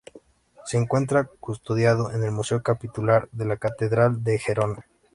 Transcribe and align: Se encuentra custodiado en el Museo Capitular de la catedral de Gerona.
Se 0.65 0.77
encuentra 0.79 1.29
custodiado 1.39 2.09
en 2.11 2.23
el 2.23 2.31
Museo 2.31 2.63
Capitular 2.63 3.29
de 3.31 3.45
la 3.45 3.57
catedral 3.57 4.23
de 4.23 4.39
Gerona. 4.39 4.83